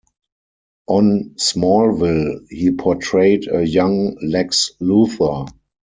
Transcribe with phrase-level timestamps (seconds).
[0.87, 5.47] On "Smallville", he portrayed a young Lex Luthor.